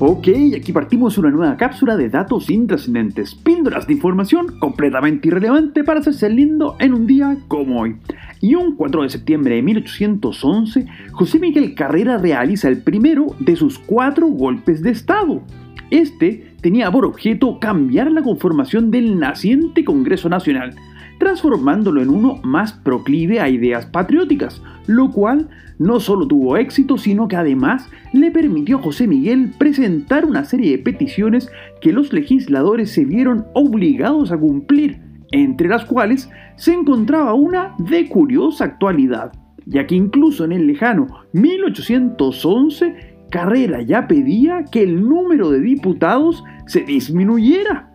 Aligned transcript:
Ok, 0.00 0.28
aquí 0.56 0.72
partimos 0.72 1.18
una 1.18 1.28
nueva 1.28 1.56
cápsula 1.56 1.96
de 1.96 2.08
datos 2.08 2.50
intrascendentes, 2.50 3.34
píldoras 3.34 3.88
de 3.88 3.94
información 3.94 4.56
completamente 4.60 5.26
irrelevante 5.26 5.82
para 5.82 5.98
hacerse 5.98 6.30
lindo 6.30 6.76
en 6.78 6.94
un 6.94 7.08
día 7.08 7.36
como 7.48 7.80
hoy. 7.80 7.96
Y 8.40 8.54
un 8.54 8.76
4 8.76 9.02
de 9.02 9.10
septiembre 9.10 9.56
de 9.56 9.62
1811, 9.62 10.86
José 11.10 11.40
Miguel 11.40 11.74
Carrera 11.74 12.16
realiza 12.16 12.68
el 12.68 12.80
primero 12.80 13.34
de 13.40 13.56
sus 13.56 13.80
cuatro 13.80 14.28
golpes 14.28 14.82
de 14.82 14.90
Estado. 14.90 15.42
Este 15.90 16.47
tenía 16.60 16.90
por 16.90 17.04
objeto 17.04 17.58
cambiar 17.60 18.10
la 18.10 18.22
conformación 18.22 18.90
del 18.90 19.18
naciente 19.18 19.84
Congreso 19.84 20.28
Nacional, 20.28 20.74
transformándolo 21.18 22.02
en 22.02 22.10
uno 22.10 22.40
más 22.42 22.72
proclive 22.72 23.40
a 23.40 23.48
ideas 23.48 23.86
patrióticas, 23.86 24.62
lo 24.86 25.10
cual 25.10 25.48
no 25.78 26.00
solo 26.00 26.26
tuvo 26.26 26.56
éxito, 26.56 26.98
sino 26.98 27.28
que 27.28 27.36
además 27.36 27.88
le 28.12 28.30
permitió 28.30 28.78
a 28.78 28.82
José 28.82 29.06
Miguel 29.06 29.52
presentar 29.58 30.24
una 30.24 30.44
serie 30.44 30.72
de 30.72 30.82
peticiones 30.82 31.50
que 31.80 31.92
los 31.92 32.12
legisladores 32.12 32.90
se 32.90 33.04
vieron 33.04 33.46
obligados 33.54 34.32
a 34.32 34.38
cumplir, 34.38 35.00
entre 35.30 35.68
las 35.68 35.84
cuales 35.84 36.30
se 36.56 36.72
encontraba 36.72 37.34
una 37.34 37.74
de 37.78 38.08
curiosa 38.08 38.64
actualidad, 38.64 39.32
ya 39.66 39.86
que 39.86 39.94
incluso 39.94 40.44
en 40.44 40.52
el 40.52 40.66
lejano 40.66 41.06
1811 41.32 43.17
Carrera 43.30 43.82
ya 43.82 44.06
pedía 44.06 44.64
que 44.70 44.82
el 44.82 45.02
número 45.08 45.50
de 45.50 45.60
diputados 45.60 46.44
se 46.66 46.80
disminuyera. 46.80 47.92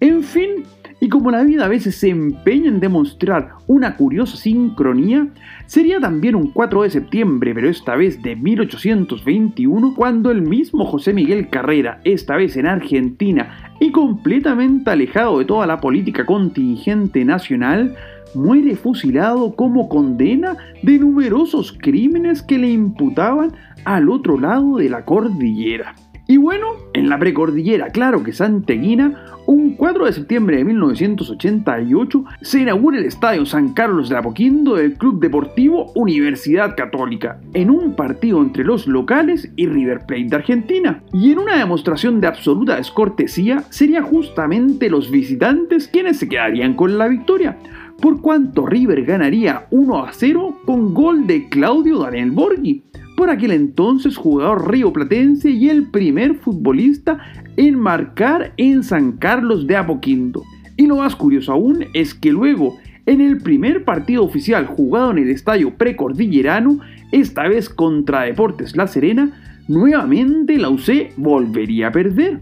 En 0.00 0.22
fin, 0.22 0.64
y 0.98 1.08
como 1.08 1.30
la 1.30 1.44
vida 1.44 1.66
a 1.66 1.68
veces 1.68 1.96
se 1.96 2.08
empeña 2.08 2.68
en 2.68 2.80
demostrar 2.80 3.50
una 3.66 3.96
curiosa 3.96 4.36
sincronía, 4.36 5.28
sería 5.66 6.00
también 6.00 6.34
un 6.34 6.50
4 6.52 6.82
de 6.84 6.90
septiembre, 6.90 7.54
pero 7.54 7.68
esta 7.68 7.96
vez 7.96 8.22
de 8.22 8.34
1821, 8.34 9.94
cuando 9.94 10.30
el 10.30 10.40
mismo 10.40 10.86
José 10.86 11.12
Miguel 11.12 11.48
Carrera, 11.50 12.00
esta 12.04 12.36
vez 12.36 12.56
en 12.56 12.66
Argentina 12.66 13.74
y 13.78 13.92
completamente 13.92 14.90
alejado 14.90 15.38
de 15.38 15.44
toda 15.44 15.66
la 15.66 15.80
política 15.80 16.24
contingente 16.24 17.24
nacional, 17.26 17.94
muere 18.34 18.74
fusilado 18.76 19.54
como 19.54 19.88
condena 19.88 20.56
de 20.82 20.98
numerosos 20.98 21.76
crímenes 21.78 22.42
que 22.42 22.58
le 22.58 22.70
imputaban 22.70 23.52
al 23.84 24.08
otro 24.08 24.38
lado 24.38 24.76
de 24.76 24.88
la 24.88 25.04
cordillera. 25.04 25.94
Y 26.28 26.38
bueno, 26.38 26.66
en 26.92 27.08
la 27.08 27.20
precordillera, 27.20 27.90
claro 27.90 28.24
que 28.24 28.32
Santeguina, 28.32 29.26
un 29.46 29.76
4 29.76 30.06
de 30.06 30.12
septiembre 30.12 30.56
de 30.56 30.64
1988 30.64 32.24
se 32.40 32.62
inaugura 32.62 32.98
el 32.98 33.04
Estadio 33.04 33.46
San 33.46 33.74
Carlos 33.74 34.08
de 34.08 34.16
Apoquindo 34.16 34.74
del 34.74 34.94
Club 34.94 35.20
Deportivo 35.20 35.92
Universidad 35.94 36.74
Católica, 36.76 37.40
en 37.54 37.70
un 37.70 37.94
partido 37.94 38.42
entre 38.42 38.64
los 38.64 38.88
locales 38.88 39.52
y 39.54 39.66
River 39.66 40.00
Plate 40.04 40.24
de 40.24 40.36
Argentina. 40.36 41.04
Y 41.12 41.30
en 41.30 41.38
una 41.38 41.58
demostración 41.58 42.20
de 42.20 42.26
absoluta 42.26 42.74
descortesía, 42.74 43.62
sería 43.70 44.02
justamente 44.02 44.90
los 44.90 45.12
visitantes 45.12 45.86
quienes 45.86 46.18
se 46.18 46.28
quedarían 46.28 46.74
con 46.74 46.98
la 46.98 47.06
victoria, 47.06 47.56
por 48.00 48.20
cuanto 48.20 48.66
River 48.66 49.04
ganaría 49.04 49.66
1 49.70 50.04
a 50.04 50.12
0 50.12 50.58
con 50.64 50.92
gol 50.92 51.28
de 51.28 51.48
Claudio 51.48 52.00
Daniel 52.00 52.32
Borghi 52.32 52.82
por 53.16 53.30
aquel 53.30 53.52
entonces 53.52 54.16
jugador 54.16 54.70
rioplatense 54.70 55.50
y 55.50 55.68
el 55.68 55.90
primer 55.90 56.34
futbolista 56.36 57.18
en 57.56 57.78
marcar 57.78 58.52
en 58.56 58.82
San 58.82 59.12
Carlos 59.12 59.66
de 59.66 59.76
Apoquindo. 59.76 60.42
Y 60.76 60.86
lo 60.86 60.96
más 60.96 61.16
curioso 61.16 61.52
aún 61.52 61.86
es 61.94 62.14
que 62.14 62.30
luego, 62.30 62.78
en 63.06 63.20
el 63.20 63.38
primer 63.38 63.84
partido 63.84 64.22
oficial 64.22 64.66
jugado 64.66 65.12
en 65.12 65.18
el 65.18 65.30
estadio 65.30 65.74
precordillerano, 65.74 66.80
esta 67.12 67.48
vez 67.48 67.68
contra 67.68 68.22
Deportes 68.22 68.76
La 68.76 68.86
Serena, 68.86 69.32
nuevamente 69.68 70.58
la 70.58 70.68
UC 70.68 71.14
volvería 71.16 71.88
a 71.88 71.92
perder. 71.92 72.40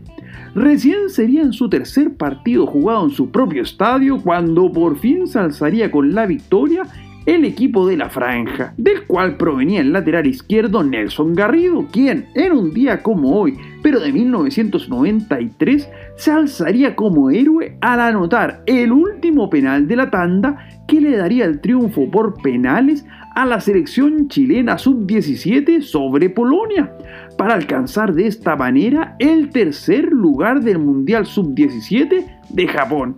Recién 0.55 1.09
sería 1.09 1.43
en 1.43 1.53
su 1.53 1.69
tercer 1.69 2.17
partido 2.17 2.67
jugado 2.67 3.05
en 3.05 3.11
su 3.11 3.31
propio 3.31 3.63
estadio 3.63 4.21
cuando 4.21 4.71
por 4.73 4.99
fin 4.99 5.27
se 5.27 5.39
alzaría 5.39 5.91
con 5.91 6.15
la 6.15 6.27
victoria 6.27 6.83
el 7.27 7.45
equipo 7.45 7.87
de 7.87 7.97
la 7.97 8.11
franja, 8.11 8.75
del 8.77 9.07
cual 9.07 9.37
provenía 9.37 9.81
el 9.81 9.93
lateral 9.93 10.27
izquierdo 10.27 10.83
Nelson 10.83 11.35
Garrido, 11.35 11.87
quien 11.91 12.27
en 12.35 12.53
un 12.53 12.75
día 12.75 13.03
como 13.03 13.39
hoy, 13.39 13.57
pero 13.83 14.01
de 14.01 14.13
1993, 14.13 15.89
se 16.17 16.31
alzaría 16.31 16.95
como 16.95 17.31
héroe 17.31 17.77
al 17.81 18.01
anotar 18.01 18.63
el 18.67 18.93
último 18.93 19.49
penal 19.49 19.89
de 19.89 19.97
la 19.97 20.11
tanda 20.11 20.69
que 20.87 21.01
le 21.01 21.17
daría 21.17 21.45
el 21.45 21.61
triunfo 21.61 22.11
por 22.11 22.41
penales 22.43 23.05
a 23.35 23.45
la 23.47 23.61
selección 23.61 24.29
chilena 24.29 24.79
sub-17 24.79 25.81
sobre 25.81 26.31
Polonia, 26.31 26.93
para 27.37 27.55
alcanzar 27.55 28.15
de 28.15 28.27
esta 28.27 28.55
manera 28.55 29.17
el 29.19 29.51
tercer 29.51 30.05
lugar 30.05 30.61
del 30.61 30.79
Mundial 30.79 31.27
sub-17 31.27 32.25
de 32.51 32.69
Japón 32.69 33.17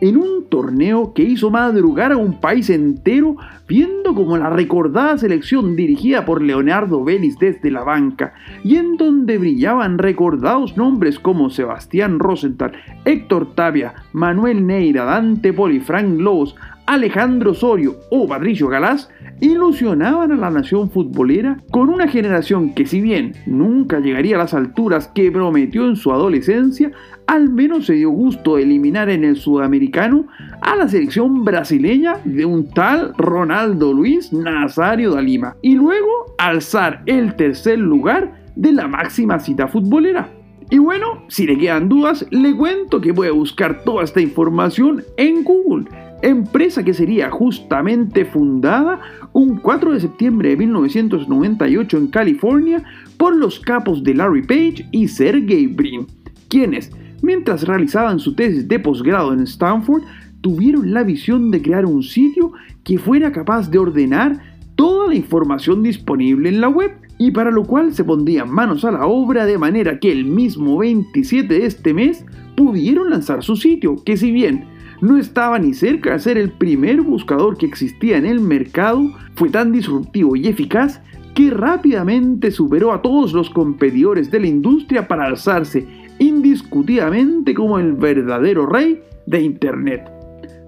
en 0.00 0.16
un 0.16 0.48
torneo 0.48 1.12
que 1.14 1.22
hizo 1.22 1.50
madrugar 1.50 2.12
a 2.12 2.16
un 2.16 2.40
país 2.40 2.70
entero 2.70 3.36
viendo 3.68 4.14
como 4.14 4.36
la 4.36 4.50
recordada 4.50 5.16
selección 5.18 5.76
dirigida 5.76 6.24
por 6.24 6.42
Leonardo 6.42 7.04
Vélez 7.04 7.38
desde 7.38 7.70
la 7.70 7.82
banca 7.82 8.34
y 8.62 8.76
en 8.76 8.96
donde 8.96 9.38
brillaban 9.38 9.98
recordados 9.98 10.76
nombres 10.76 11.18
como 11.18 11.50
Sebastián 11.50 12.18
Rosenthal, 12.18 12.72
Héctor 13.04 13.54
Tapia, 13.54 13.94
Manuel 14.12 14.66
Neira, 14.66 15.04
Dante 15.04 15.52
Poli, 15.52 15.80
Frank 15.80 16.18
Lobos, 16.20 16.54
Alejandro 16.86 17.52
Osorio 17.52 17.96
o 18.10 18.28
Patricio 18.28 18.68
Galás 18.68 19.10
ilusionaban 19.40 20.32
a 20.32 20.36
la 20.36 20.50
nación 20.50 20.90
futbolera 20.90 21.58
con 21.70 21.88
una 21.88 22.08
generación 22.08 22.74
que 22.74 22.86
si 22.86 23.00
bien 23.00 23.34
nunca 23.46 24.00
llegaría 24.00 24.36
a 24.36 24.40
las 24.40 24.54
alturas 24.54 25.08
que 25.14 25.30
prometió 25.30 25.86
en 25.86 25.96
su 25.96 26.12
adolescencia, 26.12 26.92
al 27.26 27.50
menos 27.50 27.86
se 27.86 27.94
dio 27.94 28.10
gusto 28.10 28.58
eliminar 28.58 29.08
en 29.08 29.24
el 29.24 29.36
sudamericano 29.36 30.26
a 30.60 30.76
la 30.76 30.88
selección 30.88 31.44
brasileña 31.44 32.18
de 32.24 32.44
un 32.44 32.68
tal 32.70 33.12
Ronaldo 33.16 33.92
Luis 33.92 34.32
Nazario 34.32 35.12
da 35.12 35.22
Lima 35.22 35.56
y 35.62 35.74
luego 35.74 36.34
alzar 36.38 37.02
el 37.06 37.34
tercer 37.36 37.78
lugar 37.78 38.44
de 38.56 38.72
la 38.72 38.86
máxima 38.88 39.38
cita 39.38 39.68
futbolera. 39.68 40.28
Y 40.70 40.78
bueno, 40.78 41.24
si 41.28 41.46
le 41.46 41.58
quedan 41.58 41.88
dudas, 41.88 42.26
le 42.30 42.56
cuento 42.56 43.00
que 43.00 43.12
puede 43.12 43.30
buscar 43.30 43.84
toda 43.84 44.02
esta 44.02 44.20
información 44.20 45.02
en 45.16 45.44
Google 45.44 45.84
empresa 46.28 46.82
que 46.82 46.94
sería 46.94 47.30
justamente 47.30 48.24
fundada 48.24 49.00
un 49.32 49.56
4 49.56 49.92
de 49.92 50.00
septiembre 50.00 50.50
de 50.50 50.56
1998 50.56 51.98
en 51.98 52.06
California 52.08 52.82
por 53.16 53.36
los 53.36 53.60
capos 53.60 54.02
de 54.02 54.14
Larry 54.14 54.42
Page 54.42 54.88
y 54.90 55.08
Sergey 55.08 55.66
Brin, 55.66 56.06
quienes, 56.48 56.90
mientras 57.22 57.66
realizaban 57.66 58.18
su 58.18 58.34
tesis 58.34 58.66
de 58.68 58.78
posgrado 58.78 59.32
en 59.32 59.40
Stanford, 59.40 60.02
tuvieron 60.40 60.92
la 60.92 61.02
visión 61.02 61.50
de 61.50 61.62
crear 61.62 61.86
un 61.86 62.02
sitio 62.02 62.52
que 62.84 62.98
fuera 62.98 63.32
capaz 63.32 63.70
de 63.70 63.78
ordenar 63.78 64.38
toda 64.76 65.08
la 65.08 65.14
información 65.14 65.82
disponible 65.82 66.48
en 66.48 66.60
la 66.60 66.68
web 66.68 66.92
y 67.18 67.30
para 67.30 67.50
lo 67.50 67.64
cual 67.64 67.94
se 67.94 68.04
pondrían 68.04 68.50
manos 68.50 68.84
a 68.84 68.90
la 68.90 69.06
obra 69.06 69.46
de 69.46 69.56
manera 69.56 69.98
que 69.98 70.10
el 70.10 70.24
mismo 70.24 70.78
27 70.78 71.52
de 71.52 71.66
este 71.66 71.94
mes 71.94 72.24
pudieron 72.56 73.10
lanzar 73.10 73.42
su 73.42 73.56
sitio, 73.56 73.96
que 74.04 74.16
si 74.16 74.32
bien 74.32 74.73
no 75.04 75.18
estaba 75.18 75.58
ni 75.58 75.74
cerca 75.74 76.12
de 76.12 76.18
ser 76.18 76.38
el 76.38 76.50
primer 76.50 77.02
buscador 77.02 77.58
que 77.58 77.66
existía 77.66 78.16
en 78.16 78.24
el 78.24 78.40
mercado, 78.40 79.12
fue 79.34 79.50
tan 79.50 79.70
disruptivo 79.70 80.34
y 80.34 80.48
eficaz 80.48 81.02
que 81.34 81.50
rápidamente 81.50 82.50
superó 82.50 82.90
a 82.90 83.02
todos 83.02 83.34
los 83.34 83.50
competidores 83.50 84.30
de 84.30 84.40
la 84.40 84.46
industria 84.46 85.06
para 85.06 85.26
alzarse 85.26 85.86
indiscutidamente 86.18 87.52
como 87.52 87.78
el 87.78 87.92
verdadero 87.92 88.64
rey 88.64 89.02
de 89.26 89.42
Internet. 89.42 90.10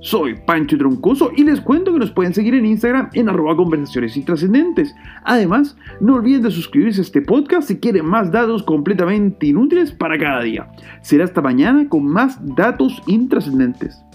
Soy 0.01 0.35
Pancho 0.47 0.77
Troncoso 0.77 1.31
y 1.35 1.43
les 1.43 1.61
cuento 1.63 1.95
que 1.95 1.99
nos 1.99 2.11
pueden 2.11 2.35
seguir 2.35 2.55
en 2.55 2.67
Instagram 2.67 3.09
en 3.15 3.31
arroba 3.31 3.57
conversaciones 3.57 4.19
intrascendentes. 4.19 4.95
Además, 5.25 5.77
no 6.01 6.15
olviden 6.15 6.43
de 6.43 6.51
suscribirse 6.51 7.01
a 7.01 7.05
este 7.05 7.23
podcast 7.23 7.69
si 7.69 7.79
quieren 7.79 8.05
más 8.05 8.31
datos 8.31 8.63
completamente 8.63 9.47
inútiles 9.47 9.93
para 9.93 10.19
cada 10.19 10.43
día. 10.43 10.69
Será 11.01 11.25
hasta 11.25 11.41
mañana 11.41 11.89
con 11.89 12.05
más 12.05 12.39
datos 12.55 13.03
intrascendentes. 13.07 14.06